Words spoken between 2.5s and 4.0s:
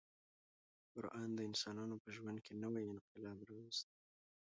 نوی انقلاب راوست.